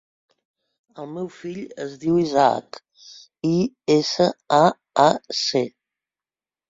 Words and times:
El 1.01 1.09
meu 1.17 1.27
fill 1.33 1.59
es 1.83 1.93
diu 2.05 2.17
Isaac: 2.23 2.81
i, 3.51 3.55
essa, 3.97 4.31
a, 4.61 4.63
a, 5.09 5.11
ce. 5.45 5.63